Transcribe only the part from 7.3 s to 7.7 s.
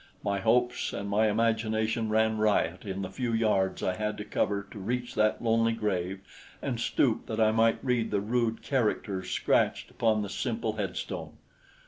I